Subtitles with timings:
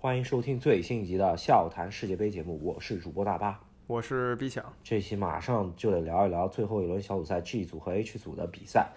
[0.00, 4.64] 欢迎收听最新一集的笑谈世界杯节目，我是主播大巴，我是 B 强。
[4.84, 8.92] 这期马上就得聊一聊最后一轮小组赛 G 组和 H 组的比赛，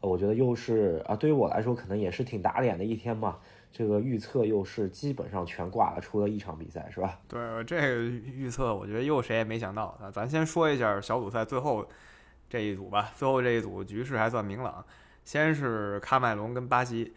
[0.00, 3.38] 呃我觉得又是啊，对于我来说可能也是挺打脸的一天嘛。
[3.72, 7.18] 这个预测又是基本上全挂了，出了一场比赛，是吧？
[7.26, 9.98] 对，这个预测我觉得又谁也没想到。
[10.00, 11.84] 那咱先说一下小组赛最后
[12.48, 14.86] 这一组吧，最后这一组局势还算明朗，
[15.24, 17.12] 先是喀麦隆跟巴西。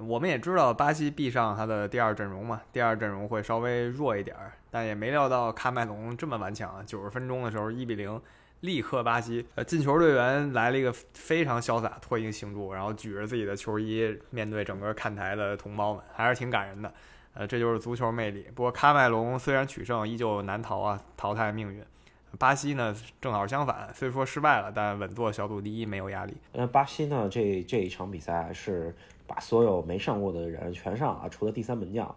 [0.00, 6.82] 我们也知道巴西必上他的第二阵容嘛，第二阵容会稍微弱一点儿，但也没料到喀麦隆这么顽强啊！
[6.84, 8.20] 九十分钟的时候一比零
[8.62, 16.92] 力克巴西，呃，进球队员来了一个非常潇洒脱颖庆祝，然后举着自己的球衣面对整个看台的同胞们，还是挺感人的。
[17.34, 18.48] 呃，这就是足球魅力。
[18.52, 21.80] 不过喀麦隆虽然取胜，依旧难逃啊淘汰命运。
[22.36, 26.36] 巴西呢正好相反，虽说失败了，但稳坐小组第一，没有压力。
[26.50, 28.92] 呃，巴西呢这这一场比赛是。
[29.26, 32.14] 把所有没上过的人全上啊，除了第三门将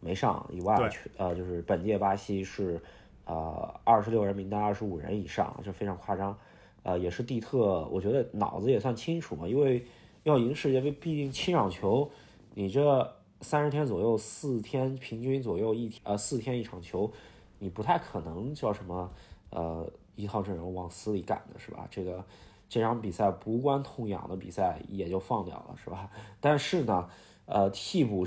[0.00, 2.80] 没上以外，全呃就是本届巴西是
[3.24, 6.36] 呃二十六人名单二十五人以上，这非常夸张，
[6.82, 9.86] 呃也是蒂特，我觉得脑子也算清楚嘛，因为
[10.24, 12.10] 要赢世界杯，毕竟七场球，
[12.54, 17.10] 你这三十天左右，四天平均左右一呃四天一场球，
[17.58, 19.10] 你不太可能叫什么
[19.50, 21.86] 呃一套阵容往死里赶的是吧？
[21.90, 22.24] 这个。
[22.68, 26.10] 这场比赛无关痛痒的比赛也就放掉了，是吧？
[26.40, 27.08] 但是呢，
[27.46, 28.26] 呃，替补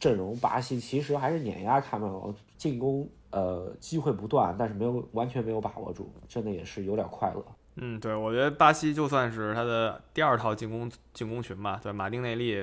[0.00, 7.44] 阵容巴西其实还是碾压喀麦隆，进攻呃机会不断，但是没有完全没有把握住，真的也是有点快乐。
[7.76, 12.62] 嗯，对，我觉得巴西就算是他的第二套进攻进攻群吧，对，马丁内利、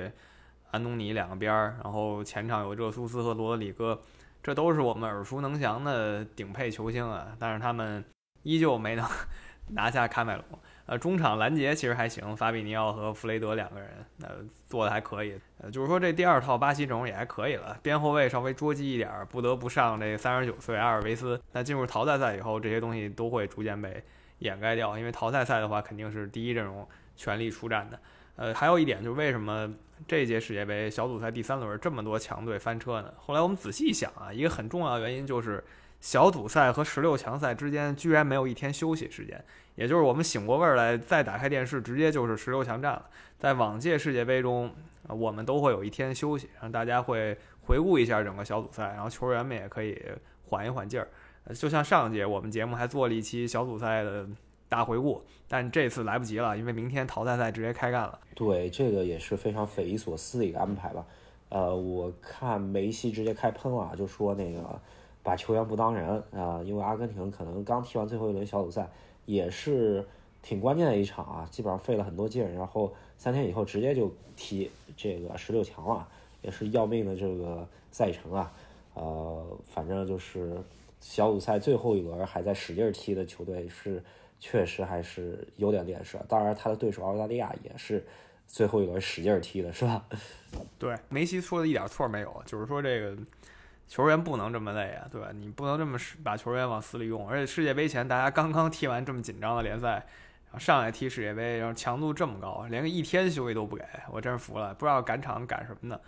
[0.70, 4.00] 安东尼两个边儿，然后前场有热苏斯和罗德里戈，
[4.42, 8.04] 这都是我们耳熟能详的顶配球星啊，但是他们
[8.42, 9.04] 依旧没能
[9.70, 10.44] 拿下喀麦隆。
[10.90, 13.88] 呃，中场拦截其实还行，法比尼奥和弗雷德两个人，
[14.22, 14.30] 呃，
[14.66, 15.38] 做的还可以。
[15.58, 21.40] 呃，就是说这第二套巴西阵容也还可以了，边后卫稍微捉急一点，不得不上这三十九岁阿尔维斯。
[21.52, 24.02] 那进入淘汰赛以后，这些东西都会逐渐被
[24.40, 26.84] 掩盖掉，因为淘汰赛的话肯定是第一阵容
[27.14, 27.96] 全力出战的。
[28.34, 29.72] 呃，还有一点就是为什么
[30.08, 33.14] 这届世界杯小组赛第三轮这么多强队翻车呢？
[33.16, 35.62] 后来我们仔细想啊，一个很重要的原因就是
[36.00, 39.42] 小组赛和十六强赛之间居然没有一天休息时间。
[39.76, 43.06] 也就是我们醒过味儿来，再打开电视，直接就是十六强战了。
[43.38, 44.70] 在往届世界杯中，
[45.08, 49.98] 我们都会有一天休息，让大家会回顾一下整个小组赛，然后球员们也可以
[50.48, 51.08] 缓一缓劲儿。
[51.54, 54.28] 就像上届我们节目还做了一期小组赛的
[54.68, 58.18] 大回顾，但这次来不及了，因为明天淘汰赛直接开干了。
[58.34, 61.06] 对，这个也是非常匪夷所思的一个安排吧。
[61.48, 64.80] 呃，我看梅西直接开喷了，就说那个
[65.22, 68.88] 把球员不当人啊，因为阿根廷可能刚踢完最后一轮小组赛。
[69.26, 70.04] 也是
[70.42, 76.08] 挺关键的一场啊，基本上费了很多劲，然后三天以后直接就踢这个十六强了，
[76.42, 78.52] 也是要命的这个赛程啊。
[78.94, 80.56] 呃，反正就是
[80.98, 84.02] 小组赛最后一轮还在使劲踢的球队是
[84.40, 86.18] 确实还是有点劣势。
[86.26, 88.04] 当然，他的对手澳大利亚也是
[88.48, 90.04] 最后一轮使劲踢的，是吧？
[90.76, 93.16] 对，梅西说的一点错没有，就是说这个。
[93.90, 95.30] 球员不能这么累啊，对吧？
[95.34, 99.94] 你不能这么把球员往死里用，而且世界杯前大家刚刚踢完这么紧张的联赛，
[100.44, 104.72] 然后上来踢世界杯，然后强度这么高，连个一天休息都不给我，真是服了。
[104.72, 106.00] 不知道赶场赶什么呢？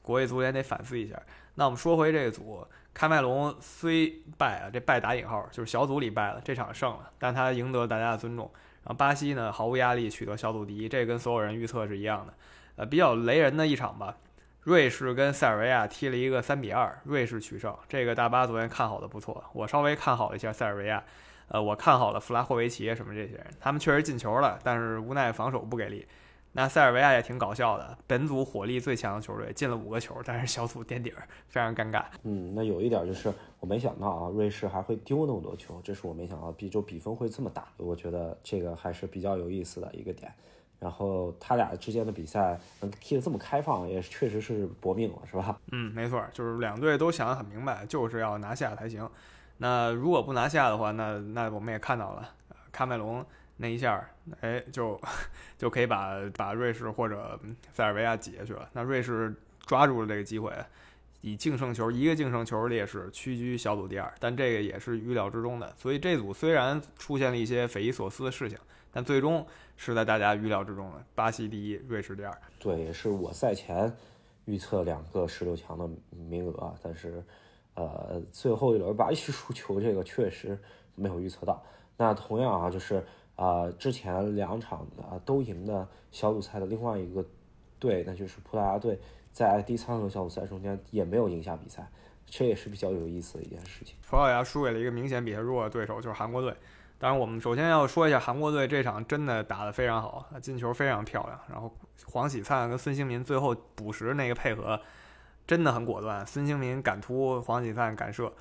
[0.00, 1.20] 国际足联得反思一下。
[1.56, 2.66] 那我们说回这个组，
[2.96, 8.50] 喀麦隆虽败啊，这败打引号，就是小组里败了，这场胜了，但他赢得大家的尊重。
[8.82, 12.32] 然后巴西呢，毫无压力取得小组第一，这跟所有人预测是一样的。
[12.76, 14.16] 呃，比较雷人的一场吧。
[14.66, 17.72] 瑞士跟塞尔维亚踢了一个三比二，瑞士取胜。
[17.88, 21.04] 这个大巴昨天看好的不错，我稍微看好了一下塞尔维亚，
[21.46, 26.04] 呃，我看好了弗拉霍维奇什么这些人，他们确实进球了，但是无奈防守不给力。
[26.50, 32.02] 那塞尔维亚也挺搞笑的，本组火力最强的球队进了五个球，但是小组垫底儿，非常尴尬。
[32.24, 40.34] 嗯，那有一点就是我没想到啊，瑞士还会丢那么多球，这是我没想到，比就比分会这么大，我觉得这个还是比较有意思的一个点。
[40.78, 45.58] 然后他俩之间的比赛能踢得这么开放，也确实是搏命了，是吧？
[45.72, 49.08] 嗯，没错，就是两队都想得很明白，就是要拿下才行。
[49.58, 52.28] 那如果不拿下的话，那那我们也看到了，
[52.72, 53.24] 喀麦隆
[53.56, 54.06] 那一下，
[54.42, 55.00] 哎，就
[55.56, 57.40] 就可以把把瑞士或者
[57.72, 58.68] 塞尔维亚挤下去了。
[58.74, 59.34] 那瑞士
[59.64, 60.52] 抓住了这个机会，
[61.26, 65.72] 以净胜球一个净胜球劣势屈居小组第二，但这个也是预料之中的。
[65.76, 68.56] 所以这组虽然出现了一些匪夷所思的事情，
[68.92, 69.44] 但最终。
[69.78, 72.34] 是在大家预料之中的，巴西第一，瑞士第二。
[72.58, 73.94] 对，也是我赛前
[74.46, 77.22] 预测两个十六强的名额，但是，
[77.74, 80.58] 呃，最后一轮巴西输球，这个确实
[80.94, 81.62] 没有预测到。
[81.98, 87.22] 那同样啊，就是啊，之前两场啊都赢的小组赛的另外一个
[87.78, 88.98] 队，那就是葡萄牙队，
[89.36, 91.86] 在第三轮小组赛中间也没有赢下比赛。
[92.24, 93.94] 这也是比较有意思的一件事情。
[94.08, 96.56] 葡萄牙输给了一个明显比他弱的对手，就是韩国队。
[96.98, 101.38] 当然，我们首先要说一下韩国队这场真的打得非常好，进球非常漂亮。
[101.48, 101.70] 然后
[102.06, 104.80] 黄喜灿跟孙兴民最后补时那个配合
[105.46, 108.32] 真的很果断，孙兴民敢突，黄喜灿敢射，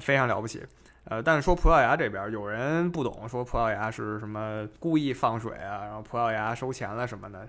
[0.00, 0.64] 非常了不起。
[1.04, 7.46] 呃，但是说葡萄牙这边有人不懂，说葡萄牙是什么故意放水啊，然后葡萄牙收钱了什么的。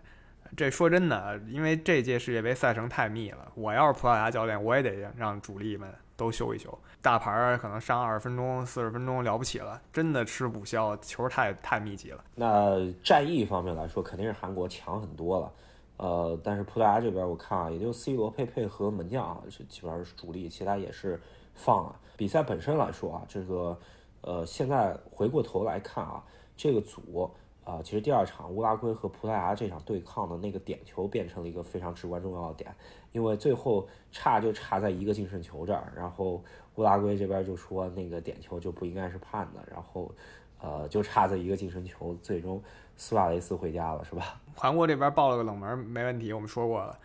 [0.56, 6.78] 这说真的，因为这届世界杯赛程太密了，我要是葡萄牙教练，我也得让主力们都休一休。
[7.02, 12.24] 大牌儿可能上二十分钟、四十分钟了不起了，真的吃不消，球太太密集了。
[12.36, 15.52] 那战役方面来说，肯定是韩国强很多了。
[15.98, 21.20] 呃，但是葡萄牙这边我看啊，也就 C 罗、佩佩和门将啊，是基本上是主力，其他也是
[21.54, 21.96] 放了。
[22.16, 23.78] 比赛本身来说啊，这个
[24.22, 26.24] 呃，现在回过头来看啊，
[26.56, 27.30] 这个组。
[27.66, 32.74] 啊，其实第二场乌拉圭和葡萄牙这场对抗的那个点球变成了一个非常至关重要的点，
[33.12, 36.44] 因为最后差就差在一个净胜球这儿，然后
[36.76, 40.14] 乌拉圭这边就说那个点球就不应该是判的，然后
[40.62, 42.62] 呃就差在一个净胜球，最终
[42.96, 44.40] 苏亚雷斯回家了，是吧？
[44.56, 46.96] 韩国这边爆了个冷门，没问题，我们说过了。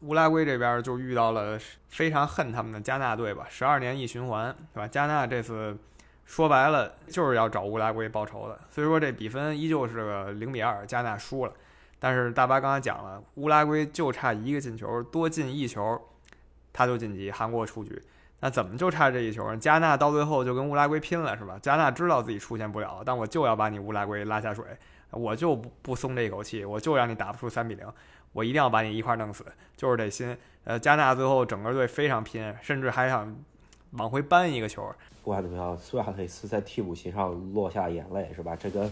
[0.00, 4.88] 乌拉圭这边就遇到了非常恨他们的加纳队吧，十二年一循环，对吧？
[4.88, 5.76] 加纳这次。
[6.28, 11.52] 说白了就是要找乌拉圭报仇的，所以说这比分依旧是个零比二，加纳输了。
[11.98, 15.98] 但是大巴刚才讲了，乌拉圭就差一个进球，多进一球，
[16.70, 18.00] 他就晋级，韩国出局。
[18.40, 19.56] 那怎么就差这一球？
[19.56, 21.58] 加纳到最后就跟乌拉圭拼了，是吧？
[21.62, 24.64] 加纳知道自己出现不了，但我就要把你乌拉圭拉下水，
[25.10, 27.86] 我就不不松这一口气，我就让你打不出三比零，
[28.32, 29.46] 我一定要把你一块弄死，
[29.76, 30.36] 就是这心。
[30.64, 33.34] 呃，加纳最后整个队非常拼，甚至还想
[33.92, 34.90] 往回扳一个球。
[35.22, 38.56] 不管怎么样，苏亚雷斯在替补席上落下眼泪，是吧？
[38.56, 38.90] 这跟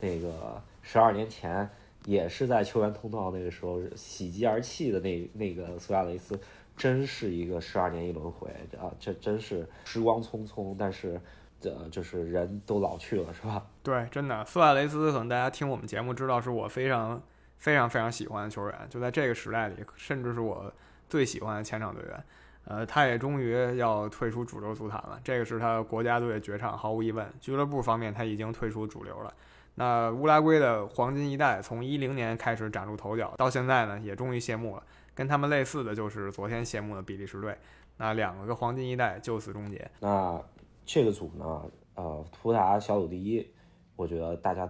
[0.00, 1.68] 那个十二年前
[2.04, 6.38] 也是在球员通道那个时候喜极而泣的那那个苏亚雷斯，
[6.76, 8.48] 真是一个十二年一轮回
[8.78, 8.92] 啊！
[8.98, 11.20] 这真是时光匆匆，但是
[11.62, 13.66] 呃，就是人都老去了，是吧？
[13.82, 17.22] 对，真的，苏亚雷斯可能大家听我们节目知道，是我非常
[17.58, 20.72] 非常非常喜欢的球员，就在这个时代里，甚至是我
[21.08, 22.24] 最喜欢的前场队员。
[22.64, 27.26] 呃，他也终于要退出主流足坛了，这个是他国家队的绝唱，毫无疑问。
[27.40, 29.32] 俱乐部方面，他已经退出主流了。
[29.74, 34.82] 那乌拉圭的黄金一代从一零年开始崭露头角，到现在呢，也终于谢幕了。
[35.14, 37.56] 跟他们类似的就是昨天谢幕的比利时队。
[37.96, 39.90] 那两个黄金一代就此终结。
[40.00, 40.40] 那
[40.84, 41.62] 这个组呢，
[41.94, 43.46] 呃，葡萄牙小组第一，
[43.94, 44.68] 我觉得大家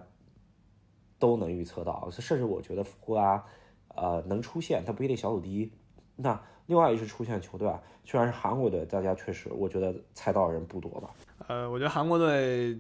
[1.19, 3.45] 都能预测到，甚至我觉得葡萄牙
[3.95, 5.73] 呃能出现，他不一定小组第一。
[6.17, 11.11] 那另外一支出现球队啊，虽然是韩国队，大家确实我觉得猜到的人不多吧。
[11.49, 12.79] 呃，我觉得韩国队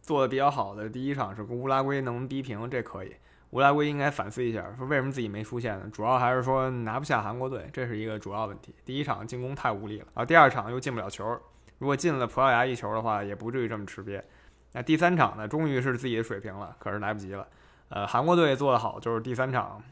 [0.00, 3.14] 做的比较好的第一场是跟乌拉圭能逼平，这可以。
[3.50, 5.90] 乌拉圭应该反思一下，说为什么自己没出现呢？
[5.92, 8.74] 主要还是说拿不下韩国队，这是一个主要问题。
[8.84, 11.38] 第一场进攻太无力了，啊，第二场又进不了球。
[11.78, 14.22] 如果进了葡萄牙一球的话，也不至于这么吃瘪。
[14.72, 17.46] 那第三场呢，终于是自己的水平了，可是来不及了。
[17.88, 19.82] 呃，韩国队做的好，就是第三场。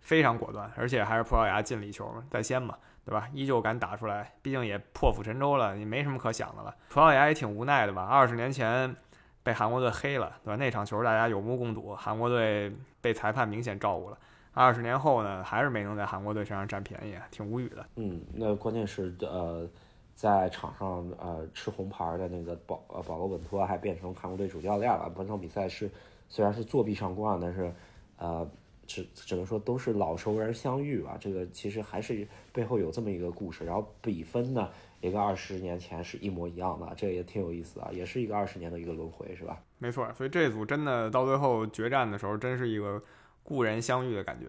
[0.00, 3.28] 非常果断，而且还是葡萄牙进了一球在先嘛，对吧？
[3.32, 6.74] 依旧敢打出来，毕竟也破釜沉舟了，也没什么可想的了。
[6.88, 8.02] 葡萄牙也挺无奈的吧？
[8.04, 8.94] 二十年前
[9.42, 10.56] 被韩国队黑了，对吧？
[10.56, 14.18] 那场球大家有目共睹，韩国队被裁判明显照顾了。
[14.52, 17.86] 二十年后呢，还是没能在韩国队身上占便宜，挺无语的。
[17.96, 19.68] 嗯，那关键是呃，
[20.14, 25.08] 在场上呃吃红牌的那个保呃保罗本托还变成韩国队主教练了。
[25.14, 25.90] 本场比赛是
[26.28, 27.72] 虽然是作弊上冠，但是
[28.16, 28.48] 呃。
[28.90, 33.64] 只只能说都是老熟人相遇吧，这个其实还是背后有这么一个故事。
[33.64, 34.68] 然后比分呢，
[35.00, 39.62] 也跟二十年前是一模一样的，这也挺有意思啊，也是一个二十年的一个轮回，是吧？
[39.78, 43.00] 没错，所以这组真的到最后决战的时候，真是一个
[43.44, 44.46] 故人相遇的感觉。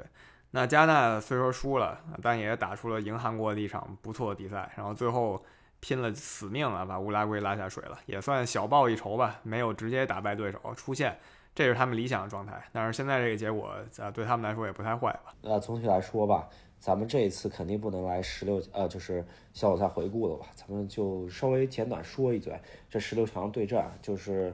[0.50, 5.46] 那加纳虽说输了，但也打出了赢韩国的一场不错的比赛，然后最后
[5.80, 11.16] 拼了死命啊，把乌拉圭拉下水了，也算小报一筹吧，没有直接打败对手出线。
[11.54, 15.34] 这是他们理想的状态，但是现在这个结果，啊，对他们来说也不太坏吧？
[15.42, 16.48] 那总体来说吧，
[16.80, 20.48] 咱们这一次肯定不能来十六，呃，就是小组赛回顾了吧？
[20.56, 22.58] 咱们就稍微简短说一嘴，
[22.90, 24.54] 这十六强对阵就是，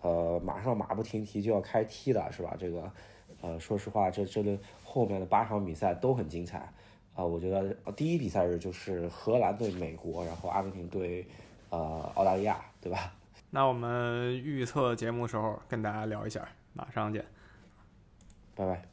[0.00, 2.56] 呃，马上马不停蹄就要开踢的是吧？
[2.58, 2.90] 这个，
[3.42, 6.58] 呃，说实话，这这个后面的八场比赛都很精彩，
[7.14, 11.26] 啊，我觉得第一比赛日就是荷兰对美国，然后阿根廷对，
[11.68, 13.12] 呃，澳大利亚，对吧？
[13.50, 17.24] 那我们预测节目时候跟大家聊一下，马上见，
[18.54, 18.90] 拜拜。